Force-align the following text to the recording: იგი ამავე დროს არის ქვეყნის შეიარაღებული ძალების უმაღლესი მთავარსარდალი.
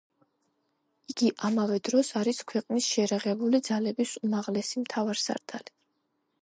იგი 1.13 1.29
ამავე 1.49 1.75
დროს 1.89 2.09
არის 2.21 2.41
ქვეყნის 2.53 2.89
შეიარაღებული 2.95 3.63
ძალების 3.71 4.17
უმაღლესი 4.29 4.87
მთავარსარდალი. 4.87 5.81